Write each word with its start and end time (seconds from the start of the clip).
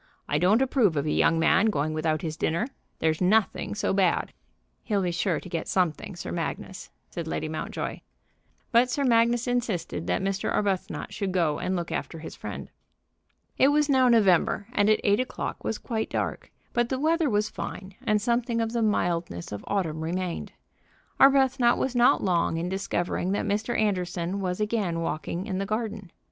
I 0.27 0.39
don't 0.39 0.63
approve 0.63 0.95
of 0.97 1.05
a 1.05 1.11
young 1.11 1.37
man 1.37 1.67
going 1.67 1.93
without 1.93 2.23
his 2.23 2.35
dinner. 2.35 2.65
There's 2.97 3.21
nothing 3.21 3.75
so 3.75 3.93
bad." 3.93 4.33
"He'll 4.83 5.03
be 5.03 5.11
sure 5.11 5.39
to 5.39 5.47
get 5.47 5.67
something, 5.67 6.15
Sir 6.15 6.31
Magnus," 6.31 6.89
said 7.11 7.27
Lady 7.27 7.47
Mountjoy. 7.47 7.99
But 8.71 8.89
Sir 8.89 9.03
Magnus 9.05 9.45
insisted 9.47 10.07
that 10.07 10.23
Mr. 10.23 10.51
Arbuthnot 10.51 11.13
should 11.13 11.31
go 11.31 11.59
and 11.59 11.75
look 11.75 11.91
after 11.91 12.17
his 12.17 12.35
friend. 12.35 12.71
It 13.59 13.67
was 13.67 13.89
now 13.89 14.07
November, 14.09 14.65
and 14.73 14.89
at 14.89 14.99
eight 15.03 15.19
o'clock 15.19 15.63
was 15.63 15.77
quite 15.77 16.09
dark, 16.09 16.51
but 16.73 16.89
the 16.89 16.97
weather 16.97 17.29
was 17.29 17.51
fine, 17.51 17.93
and 18.03 18.19
something 18.19 18.59
of 18.59 18.73
the 18.73 18.81
mildness 18.81 19.51
of 19.51 19.63
autumn 19.67 20.01
remained. 20.03 20.51
Arbuthnot 21.19 21.77
was 21.77 21.95
not 21.95 22.23
long 22.23 22.57
in 22.57 22.69
discovering 22.69 23.33
that 23.33 23.45
Mr. 23.45 23.79
Anderson 23.79 24.39
was 24.41 24.59
again 24.59 25.01
walking 25.01 25.45
in 25.45 25.59
the 25.59 25.65
garden. 25.67 26.11